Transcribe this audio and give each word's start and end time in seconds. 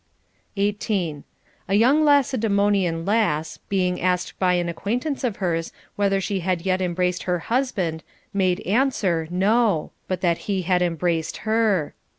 18. 0.57 1.23
A 1.69 1.75
young 1.75 2.03
Lacedaemonian 2.03 3.05
lass, 3.05 3.57
being 3.69 4.01
asked 4.01 4.33
by 4.39 4.55
an 4.55 4.67
acquaintance 4.67 5.23
of 5.23 5.35
hers 5.35 5.71
whether 5.95 6.19
she 6.19 6.39
had 6.39 6.63
yet 6.63 6.81
embraced 6.81 7.21
her 7.29 7.37
husband, 7.53 8.01
made 8.33 8.61
answer, 8.61 9.27
No; 9.29 9.91
but 10.07 10.21
that 10.21 10.39
he 10.49 10.63
had 10.63 10.81
embraced 10.81 11.45
her. 11.45 11.93